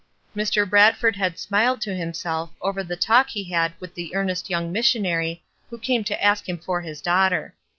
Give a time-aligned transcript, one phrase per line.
[0.35, 0.67] Mr.
[0.67, 5.43] Bradford had smiled to himself over the talk he had with the earnest young missionary
[5.69, 7.53] who came to ask him for his daughter.